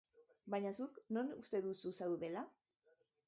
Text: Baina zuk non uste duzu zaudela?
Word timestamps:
Baina 0.53 0.71
zuk 0.77 0.97
non 1.17 1.29
uste 1.43 1.61
duzu 1.67 1.93
zaudela? 2.05 2.45